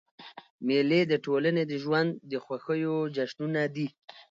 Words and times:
مېلې 0.67 1.01
د 1.11 1.13
ټولني 1.25 1.63
د 1.67 1.73
ژوند 1.83 2.09
د 2.31 2.33
خوښیو 2.43 2.97
جشنونه 3.15 3.61
دي. 3.75 3.87